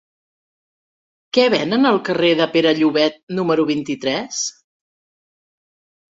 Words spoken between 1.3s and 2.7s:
Què venen al carrer de